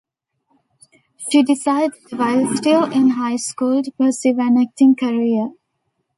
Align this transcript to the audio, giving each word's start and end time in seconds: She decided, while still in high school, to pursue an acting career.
She 1.29 1.43
decided, 1.43 1.91
while 2.09 2.55
still 2.57 2.85
in 2.91 3.09
high 3.11 3.35
school, 3.35 3.83
to 3.83 3.91
pursue 3.91 4.33
an 4.39 4.57
acting 4.59 4.95
career. 4.95 5.51